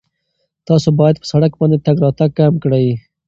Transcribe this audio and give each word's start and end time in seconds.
تاسو 0.67 0.89
باید 0.99 1.15
په 1.21 1.25
سړک 1.31 1.51
باندې 1.59 1.77
تګ 1.85 1.95
راتګ 2.03 2.31
کم 2.37 2.53
کړئ. 2.63 2.87